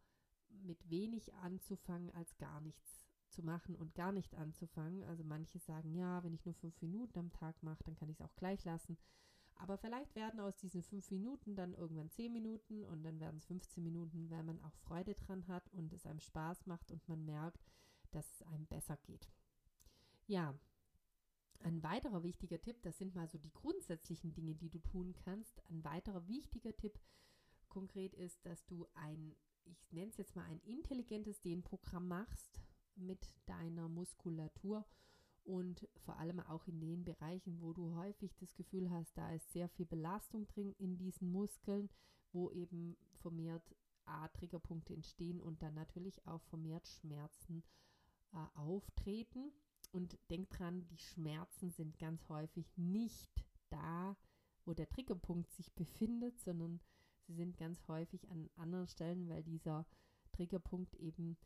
mit 0.49 0.89
wenig 0.89 1.33
anzufangen, 1.35 2.11
als 2.11 2.37
gar 2.37 2.61
nichts 2.61 3.05
zu 3.29 3.43
machen 3.43 3.75
und 3.75 3.95
gar 3.95 4.11
nicht 4.11 4.35
anzufangen. 4.35 5.03
Also 5.03 5.23
manche 5.23 5.59
sagen, 5.59 5.93
ja, 5.93 6.23
wenn 6.23 6.33
ich 6.33 6.45
nur 6.45 6.53
fünf 6.53 6.81
Minuten 6.81 7.17
am 7.17 7.31
Tag 7.31 7.61
mache, 7.63 7.83
dann 7.83 7.95
kann 7.95 8.09
ich 8.09 8.19
es 8.19 8.25
auch 8.25 8.35
gleich 8.35 8.63
lassen. 8.63 8.97
Aber 9.55 9.77
vielleicht 9.77 10.15
werden 10.15 10.39
aus 10.39 10.57
diesen 10.57 10.81
fünf 10.81 11.09
Minuten 11.11 11.55
dann 11.55 11.73
irgendwann 11.73 12.09
zehn 12.09 12.33
Minuten 12.33 12.83
und 12.83 13.03
dann 13.03 13.19
werden 13.19 13.37
es 13.37 13.45
15 13.45 13.83
Minuten, 13.83 14.29
weil 14.29 14.43
man 14.43 14.61
auch 14.61 14.75
Freude 14.77 15.13
dran 15.15 15.47
hat 15.47 15.69
und 15.69 15.93
es 15.93 16.05
einem 16.05 16.19
Spaß 16.19 16.65
macht 16.65 16.91
und 16.91 17.07
man 17.07 17.23
merkt, 17.23 17.63
dass 18.11 18.31
es 18.31 18.41
einem 18.43 18.65
besser 18.65 18.97
geht. 18.97 19.29
Ja, 20.27 20.55
ein 21.61 21.83
weiterer 21.83 22.23
wichtiger 22.23 22.61
Tipp, 22.61 22.81
das 22.81 22.97
sind 22.97 23.15
mal 23.15 23.27
so 23.27 23.37
die 23.37 23.53
grundsätzlichen 23.53 24.33
Dinge, 24.33 24.55
die 24.55 24.69
du 24.69 24.79
tun 24.79 25.13
kannst. 25.13 25.61
Ein 25.69 25.83
weiterer 25.83 26.27
wichtiger 26.27 26.75
Tipp 26.75 26.99
konkret 27.69 28.13
ist, 28.13 28.45
dass 28.45 28.65
du 28.65 28.87
ein, 28.93 29.35
ich 29.65 29.91
nenne 29.91 30.09
es 30.09 30.17
jetzt 30.17 30.35
mal 30.35 30.45
ein 30.45 30.59
intelligentes 30.61 31.41
Dehnprogramm 31.41 32.07
machst 32.07 32.61
mit 32.95 33.31
deiner 33.45 33.89
Muskulatur 33.89 34.85
und 35.43 35.87
vor 35.97 36.17
allem 36.17 36.39
auch 36.39 36.67
in 36.67 36.79
den 36.79 37.03
Bereichen, 37.03 37.61
wo 37.61 37.73
du 37.73 37.95
häufig 37.95 38.35
das 38.37 38.53
Gefühl 38.55 38.89
hast, 38.89 39.17
da 39.17 39.33
ist 39.33 39.51
sehr 39.51 39.67
viel 39.67 39.85
Belastung 39.85 40.47
drin 40.47 40.73
in 40.77 40.97
diesen 40.97 41.31
Muskeln, 41.31 41.89
wo 42.31 42.49
eben 42.51 42.95
vermehrt 43.13 43.75
A-Triggerpunkte 44.05 44.93
entstehen 44.93 45.41
und 45.41 45.61
dann 45.61 45.73
natürlich 45.73 46.25
auch 46.27 46.41
vermehrt 46.43 46.87
Schmerzen 46.87 47.63
äh, 48.33 48.37
auftreten. 48.57 49.51
Und 49.93 50.17
denk 50.31 50.49
dran, 50.49 50.87
die 50.87 50.97
Schmerzen 50.97 51.69
sind 51.69 51.99
ganz 51.99 52.27
häufig 52.27 52.75
nicht 52.77 53.45
da, 53.69 54.17
wo 54.65 54.73
der 54.73 54.89
Triggerpunkt 54.89 55.51
sich 55.51 55.71
befindet, 55.75 56.39
sondern 56.39 56.81
sie 57.27 57.35
sind 57.35 57.57
ganz 57.57 57.87
häufig 57.87 58.27
an 58.31 58.49
anderen 58.55 58.87
Stellen, 58.87 59.29
weil 59.29 59.43
dieser 59.43 59.85
Triggerpunkt 60.31 60.95
eben 60.95 61.37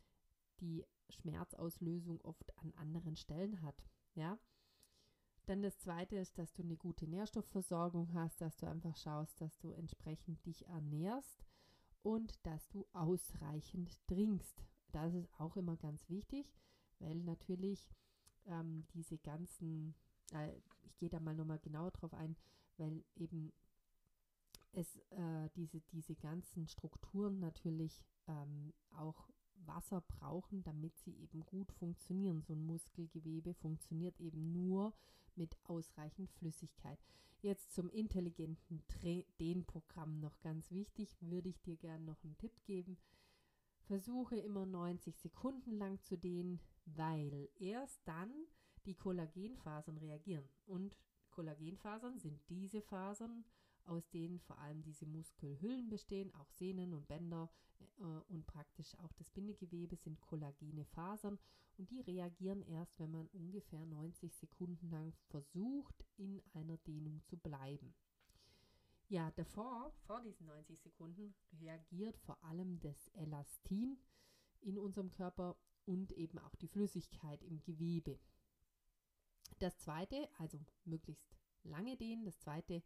die 0.60 0.82
Schmerzauslösung 1.10 2.22
oft 2.22 2.56
an 2.58 2.72
anderen 2.76 3.16
Stellen 3.16 3.60
hat. 3.60 3.84
Ja. 4.14 4.38
Dann 5.44 5.60
das 5.60 5.78
zweite 5.78 6.16
ist, 6.16 6.38
dass 6.38 6.54
du 6.54 6.62
eine 6.62 6.76
gute 6.76 7.06
Nährstoffversorgung 7.06 8.14
hast, 8.14 8.40
dass 8.40 8.56
du 8.56 8.66
einfach 8.66 8.96
schaust, 8.96 9.40
dass 9.42 9.58
du 9.58 9.72
entsprechend 9.72 10.44
dich 10.46 10.66
ernährst 10.66 11.44
und 12.02 12.34
dass 12.46 12.66
du 12.70 12.86
ausreichend 12.92 13.90
trinkst. 14.06 14.64
Das 14.92 15.12
ist 15.12 15.28
auch 15.38 15.56
immer 15.56 15.76
ganz 15.76 16.08
wichtig, 16.08 16.54
weil 16.98 17.16
natürlich 17.20 17.90
ähm, 18.48 18.84
diese 18.94 19.18
ganzen, 19.18 19.94
äh, 20.32 20.52
ich 20.82 20.96
gehe 20.96 21.08
da 21.08 21.20
mal 21.20 21.34
nochmal 21.34 21.58
genauer 21.58 21.90
drauf 21.92 22.14
ein, 22.14 22.36
weil 22.76 23.04
eben 23.16 23.52
es 24.72 24.96
äh, 25.10 25.48
diese, 25.56 25.80
diese 25.92 26.14
ganzen 26.14 26.66
Strukturen 26.66 27.38
natürlich 27.38 28.04
ähm, 28.26 28.72
auch 28.90 29.28
Wasser 29.66 30.00
brauchen, 30.02 30.62
damit 30.62 30.96
sie 30.98 31.14
eben 31.16 31.44
gut 31.44 31.72
funktionieren. 31.72 32.42
So 32.42 32.52
ein 32.52 32.64
Muskelgewebe 32.64 33.54
funktioniert 33.54 34.20
eben 34.20 34.52
nur 34.52 34.92
mit 35.34 35.56
ausreichend 35.64 36.30
Flüssigkeit. 36.32 36.98
Jetzt 37.40 37.72
zum 37.72 37.88
intelligenten 37.90 38.82
Dehnprogramm 39.38 40.18
noch 40.18 40.40
ganz 40.40 40.70
wichtig, 40.72 41.16
würde 41.20 41.48
ich 41.48 41.60
dir 41.60 41.76
gerne 41.76 42.04
noch 42.04 42.22
einen 42.24 42.36
Tipp 42.36 42.52
geben. 42.64 42.98
Versuche 43.88 44.36
immer 44.36 44.66
90 44.66 45.16
Sekunden 45.16 45.78
lang 45.78 45.98
zu 46.02 46.18
dehnen, 46.18 46.60
weil 46.84 47.48
erst 47.58 48.06
dann 48.06 48.30
die 48.84 48.94
Kollagenfasern 48.94 49.96
reagieren. 49.96 50.46
Und 50.66 50.98
Kollagenfasern 51.30 52.18
sind 52.18 52.38
diese 52.50 52.82
Fasern, 52.82 53.46
aus 53.86 54.10
denen 54.10 54.40
vor 54.40 54.58
allem 54.58 54.82
diese 54.82 55.06
Muskelhüllen 55.06 55.88
bestehen, 55.88 56.34
auch 56.34 56.50
Sehnen 56.50 56.92
und 56.92 57.08
Bänder 57.08 57.50
äh, 57.98 58.02
und 58.28 58.46
praktisch 58.46 58.94
auch 58.98 59.12
das 59.14 59.30
Bindegewebe 59.30 59.96
sind 59.96 60.20
kollagene 60.20 60.84
Fasern 60.84 61.38
und 61.78 61.88
die 61.88 62.02
reagieren 62.02 62.60
erst, 62.60 62.98
wenn 62.98 63.10
man 63.10 63.26
ungefähr 63.28 63.86
90 63.86 64.34
Sekunden 64.36 64.90
lang 64.90 65.14
versucht, 65.30 66.04
in 66.18 66.42
einer 66.52 66.76
Dehnung 66.76 67.22
zu 67.24 67.38
bleiben. 67.38 67.94
Ja, 69.10 69.30
davor, 69.30 69.90
vor 70.06 70.20
diesen 70.20 70.46
90 70.46 70.80
Sekunden, 70.80 71.34
reagiert 71.60 72.18
vor 72.18 72.42
allem 72.44 72.78
das 72.80 73.08
Elastin 73.14 73.98
in 74.60 74.78
unserem 74.78 75.10
Körper 75.10 75.56
und 75.86 76.12
eben 76.12 76.38
auch 76.38 76.54
die 76.56 76.68
Flüssigkeit 76.68 77.42
im 77.42 77.62
Gewebe. 77.62 78.20
Das 79.60 79.78
zweite, 79.78 80.28
also 80.36 80.58
möglichst 80.84 81.34
lange 81.62 81.96
dehnen, 81.96 82.26
das 82.26 82.38
zweite 82.38 82.82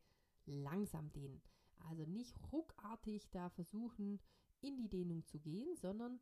langsam 0.46 1.12
dehnen. 1.12 1.42
Also 1.88 2.04
nicht 2.04 2.36
ruckartig 2.52 3.28
da 3.30 3.50
versuchen, 3.50 4.20
in 4.60 4.76
die 4.76 4.88
Dehnung 4.88 5.24
zu 5.26 5.40
gehen, 5.40 5.74
sondern 5.74 6.20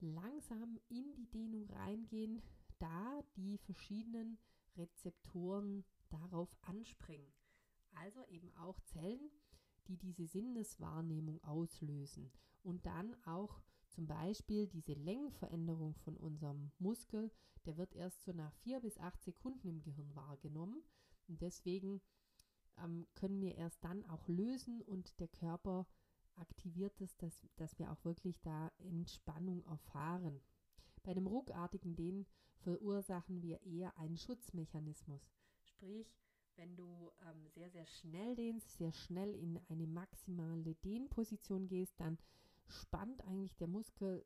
langsam 0.00 0.78
in 0.88 1.14
die 1.14 1.30
Dehnung 1.30 1.68
reingehen, 1.68 2.42
da 2.78 3.22
die 3.36 3.58
verschiedenen 3.58 4.38
Rezeptoren 4.76 5.84
darauf 6.08 6.56
anspringen. 6.62 7.34
Also 7.94 8.24
eben 8.28 8.50
auch 8.54 8.80
Zellen, 8.80 9.30
die 9.88 9.96
diese 9.96 10.26
Sinneswahrnehmung 10.26 11.42
auslösen 11.44 12.30
und 12.62 12.86
dann 12.86 13.16
auch 13.24 13.62
zum 13.88 14.06
Beispiel 14.06 14.66
diese 14.66 14.94
Längenveränderung 14.94 15.94
von 15.96 16.16
unserem 16.16 16.72
Muskel, 16.78 17.30
der 17.66 17.76
wird 17.76 17.94
erst 17.94 18.22
so 18.24 18.32
nach 18.32 18.52
vier 18.54 18.80
bis 18.80 18.98
acht 18.98 19.22
Sekunden 19.22 19.68
im 19.68 19.82
Gehirn 19.82 20.14
wahrgenommen. 20.14 20.82
Und 21.28 21.42
deswegen 21.42 22.00
ähm, 22.78 23.06
können 23.14 23.40
wir 23.40 23.54
erst 23.54 23.84
dann 23.84 24.04
auch 24.06 24.26
lösen 24.28 24.80
und 24.82 25.18
der 25.20 25.28
Körper 25.28 25.86
aktiviert 26.36 27.00
es, 27.00 27.16
dass, 27.18 27.46
dass 27.56 27.78
wir 27.78 27.92
auch 27.92 28.04
wirklich 28.04 28.40
da 28.40 28.72
Entspannung 28.78 29.62
erfahren. 29.64 30.40
Bei 31.02 31.14
dem 31.14 31.26
ruckartigen 31.26 31.94
Dehnen 31.94 32.26
verursachen 32.60 33.42
wir 33.42 33.60
eher 33.62 33.96
einen 33.98 34.16
Schutzmechanismus. 34.16 35.30
Sprich, 35.64 36.16
wenn 36.56 36.76
du 36.76 37.12
ähm, 37.28 37.48
sehr, 37.48 37.70
sehr 37.70 37.86
schnell 37.86 38.34
dehnst, 38.34 38.70
sehr 38.76 38.92
schnell 38.92 39.34
in 39.34 39.58
eine 39.68 39.86
maximale 39.86 40.74
Dehnposition 40.76 41.68
gehst, 41.68 41.98
dann 41.98 42.18
spannt 42.66 43.22
eigentlich 43.24 43.56
der 43.56 43.68
Muskel 43.68 44.24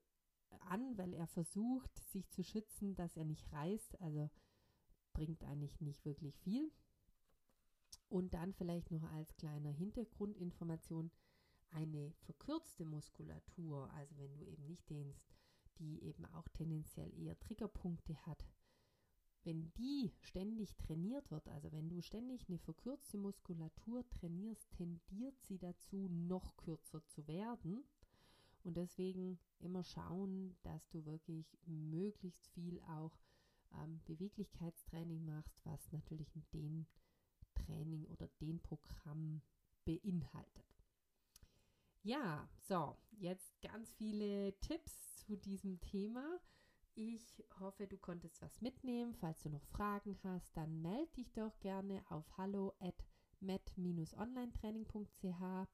an, 0.69 0.97
weil 0.97 1.13
er 1.15 1.27
versucht, 1.27 1.91
sich 2.09 2.29
zu 2.31 2.43
schützen, 2.43 2.95
dass 2.95 3.17
er 3.17 3.25
nicht 3.25 3.51
reißt. 3.53 4.01
Also 4.01 4.31
bringt 5.13 5.43
eigentlich 5.45 5.81
nicht 5.81 6.05
wirklich 6.05 6.37
viel. 6.39 6.71
Und 8.09 8.35
dann 8.35 8.53
vielleicht 8.53 8.91
noch 8.91 9.03
als 9.13 9.35
kleiner 9.37 9.71
Hintergrundinformation 9.71 11.11
eine 11.71 12.13
verkürzte 12.21 12.85
Muskulatur, 12.85 13.91
also 13.95 14.17
wenn 14.19 14.33
du 14.35 14.45
eben 14.45 14.65
nicht 14.67 14.89
dehnst, 14.89 15.35
die 15.79 16.03
eben 16.03 16.25
auch 16.27 16.49
tendenziell 16.49 17.13
eher 17.19 17.39
Triggerpunkte 17.39 18.15
hat, 18.27 18.47
wenn 19.47 19.73
die 19.75 20.13
ständig 20.21 20.77
trainiert 20.77 21.31
wird, 21.31 21.49
also 21.49 21.71
wenn 21.71 21.89
du 21.89 22.03
ständig 22.03 22.49
eine 22.49 22.59
verkürzte 22.59 23.17
Muskulatur 23.17 24.07
trainierst, 24.11 24.71
tendiert 24.73 25.41
sie 25.41 25.57
dazu, 25.57 26.09
noch 26.09 26.57
kürzer 26.57 27.07
zu 27.07 27.27
werden. 27.29 27.85
Und 28.65 28.77
deswegen 28.77 29.39
immer 29.61 29.85
schauen, 29.85 30.57
dass 30.63 30.89
du 30.89 31.07
wirklich 31.07 31.57
möglichst 31.65 32.49
viel 32.49 32.81
auch 32.89 33.17
ähm, 33.75 34.01
Beweglichkeitstraining 34.05 35.25
machst, 35.25 35.65
was 35.65 35.93
natürlich 35.93 36.29
den 36.53 36.89
Training 37.55 38.05
oder 38.07 38.27
den 38.41 38.61
Programm 38.61 39.43
beinhaltet. 39.85 40.67
Ja, 42.03 42.49
so, 42.69 42.97
jetzt 43.13 43.61
ganz 43.63 43.93
viele 43.93 44.59
Tipps 44.59 45.15
zu 45.17 45.37
diesem 45.37 45.81
Thema. 45.81 46.41
Ich 46.99 47.45
hoffe, 47.61 47.87
du 47.87 47.99
konntest 47.99 48.41
was 48.41 48.63
mitnehmen. 48.63 49.13
Falls 49.13 49.43
du 49.43 49.51
noch 49.51 49.67
Fragen 49.67 50.19
hast, 50.23 50.57
dann 50.57 50.81
melde 50.81 51.13
dich 51.13 51.31
doch 51.35 51.61
gerne 51.61 52.03
auf 52.09 52.39
hallo 52.39 52.73
at 52.81 53.05
met-onlinetraining.ch. 53.41 55.69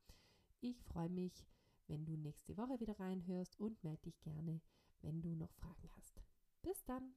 Ich 0.61 0.83
freue 0.83 1.11
mich, 1.11 1.47
wenn 1.87 2.05
du 2.05 2.17
nächste 2.17 2.57
Woche 2.57 2.81
wieder 2.81 2.99
reinhörst 2.99 3.57
und 3.61 3.85
melde 3.85 4.03
dich 4.03 4.21
gerne, 4.21 4.61
wenn 5.01 5.23
du 5.23 5.37
noch 5.37 5.53
Fragen 5.53 5.89
hast. 5.95 6.21
Bis 6.61 6.85
dann! 6.87 7.15